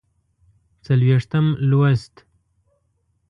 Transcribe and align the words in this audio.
څلوېښتم 0.85 1.45
لوست 1.69 2.15